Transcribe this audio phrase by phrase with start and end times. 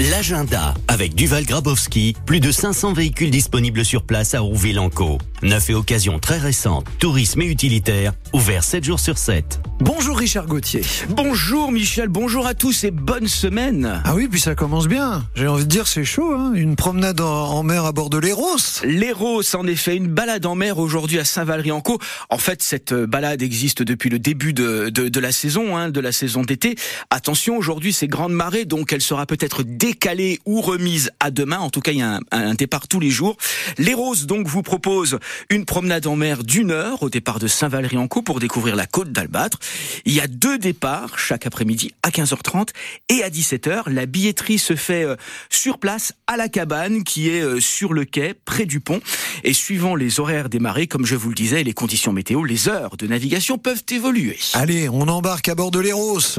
[0.00, 5.18] L'agenda avec Duval Grabowski, plus de 500 véhicules disponibles sur place à Rouville-en-Caux.
[5.42, 9.60] Neuf et occasions très récentes, tourisme et utilitaire, ouvert 7 jours sur 7.
[9.80, 10.82] Bonjour Richard Gauthier.
[11.10, 14.00] Bonjour Michel, bonjour à tous et bonne semaine.
[14.04, 15.28] Ah oui, puis ça commence bien.
[15.36, 18.56] J'ai envie de dire c'est chaud, hein une promenade en, mer à bord de l'Héros.
[18.84, 21.98] L'Héros, en effet, une balade en mer aujourd'hui à Saint-Valery-en-Caux.
[22.30, 26.00] En fait, cette euh, balade existe depuis le début de, de, la saison, hein, de
[26.00, 26.76] la saison d'été.
[27.10, 31.58] Attention, aujourd'hui c'est grande marée, donc elle sera peut-être décalée ou remise à demain.
[31.58, 33.36] En tout cas, il y a un, un départ tous les jours.
[33.76, 35.18] L'Héros donc vous propose
[35.50, 39.58] une promenade en mer d'une heure au départ de Saint-Valery-en-Caux pour découvrir la côte d'Albâtre.
[40.06, 42.68] Il y a deux départs chaque après-midi à 15h30
[43.10, 43.90] et à 17h.
[43.90, 45.16] La billetterie se fait euh,
[45.50, 49.02] sur place à la cabane qui est euh, sur le quai près du pont.
[49.42, 52.70] Et suivant les horaires des marées, comme je vous le disais, les conditions météo, les
[52.70, 54.38] heures de navigation peuvent évoluer.
[54.54, 56.38] Allez, on embarque à bord de l'Héros.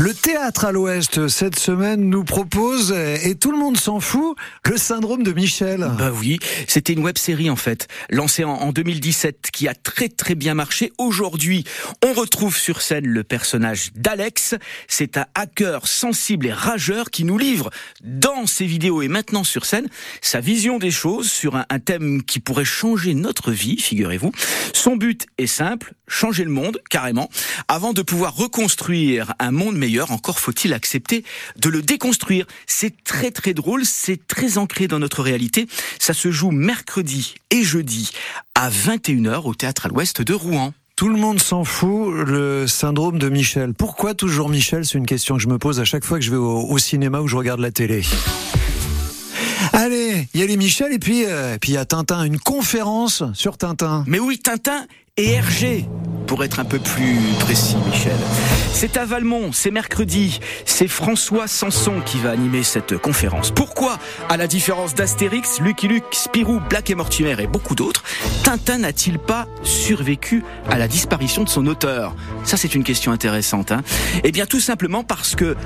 [0.00, 4.34] Le théâtre à l'Ouest cette semaine nous propose, et tout le monde s'en fout,
[4.64, 5.80] le syndrome de Michel.
[5.98, 10.34] Bah oui, c'était une web série en fait, lancée en, 2017, qui a très très
[10.34, 10.90] bien marché.
[10.96, 11.64] Aujourd'hui,
[12.02, 14.54] on retrouve sur scène le personnage d'Alex.
[14.88, 17.68] C'est un hacker sensible et rageur qui nous livre
[18.02, 19.88] dans ses vidéos et maintenant sur scène
[20.22, 24.32] sa vision des choses sur un, un thème qui pourrait changer notre vie, figurez-vous.
[24.72, 27.28] Son but est simple, changer le monde carrément,
[27.68, 31.24] avant de pouvoir reconstruire un monde meilleur encore faut-il accepter
[31.56, 32.46] de le déconstruire.
[32.66, 35.66] C'est très très drôle, c'est très ancré dans notre réalité.
[35.98, 38.10] Ça se joue mercredi et jeudi
[38.54, 40.72] à 21h au théâtre à l'ouest de Rouen.
[40.96, 43.72] Tout le monde s'en fout, le syndrome de Michel.
[43.72, 44.84] Pourquoi toujours Michel?
[44.84, 47.20] C'est une question que je me pose à chaque fois que je vais au, cinéma
[47.20, 48.02] ou je regarde la télé.
[49.72, 52.38] Allez, il y a les Michel et puis euh, puis il y a Tintin, une
[52.38, 54.04] conférence sur Tintin.
[54.06, 55.86] Mais oui, Tintin et Hergé
[56.30, 58.14] pour être un peu plus précis, Michel.
[58.72, 63.50] C'est à Valmont, c'est mercredi, c'est François Sanson qui va animer cette conférence.
[63.50, 63.98] Pourquoi,
[64.28, 68.04] à la différence d'Astérix, Lucky Luke, Spirou, Black et Mortimer et beaucoup d'autres,
[68.44, 72.14] Tintin n'a-t-il pas survécu à la disparition de son auteur?
[72.44, 73.72] Ça, c'est une question intéressante.
[73.72, 73.82] Hein
[74.22, 75.56] eh bien, tout simplement parce que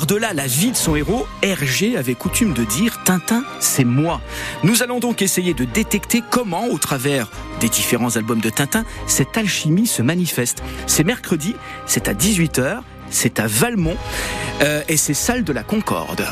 [0.00, 4.22] par-delà la vie de son héros, Hergé avait coutume de dire Tintin, c'est moi.
[4.64, 7.28] Nous allons donc essayer de détecter comment, au travers
[7.60, 10.62] des différents albums de Tintin, cette alchimie se manifeste.
[10.86, 12.78] C'est mercredi, c'est à 18h,
[13.10, 13.98] c'est à Valmont,
[14.62, 16.24] euh, et c'est salle de la Concorde.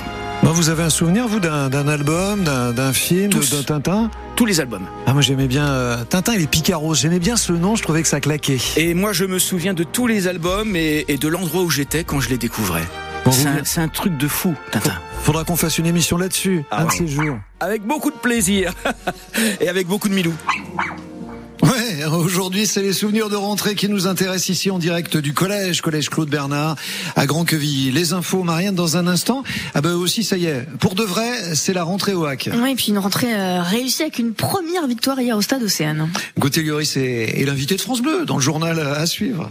[0.45, 4.11] vous avez un souvenir, vous, d'un album, d'un film, de Tintin?
[4.35, 4.87] Tous les albums.
[5.07, 6.95] Ah, moi j'aimais bien euh, Tintin et les Picaros.
[6.95, 8.61] J'aimais bien ce nom, je trouvais que ça claquait.
[8.79, 12.03] Et moi je me souviens de tous les albums et, et de l'endroit où j'étais
[12.03, 12.85] quand je les découvrais.
[13.33, 14.95] C'est un, truc de fou, Tintin.
[15.23, 17.39] Faudra qu'on fasse une émission là-dessus, ah un de ces jours.
[17.61, 18.73] Avec beaucoup de plaisir
[19.61, 20.33] et avec beaucoup de milou.
[21.63, 25.83] Ouais, aujourd'hui c'est les souvenirs de rentrée qui nous intéressent ici en direct du collège,
[25.83, 26.77] collège Claude Bernard
[27.17, 27.93] à Grand Queville.
[27.93, 29.43] Les infos, Marianne, dans un instant.
[29.75, 32.51] Ah bah aussi, ça y est, pour de vrai, c'est la rentrée au HAC.
[32.55, 36.09] Oui, et puis une rentrée euh, réussie avec une première victoire hier au stade Océane.
[36.39, 39.51] Gauthier Lloris est, est l'invité de France Bleu dans le journal à suivre.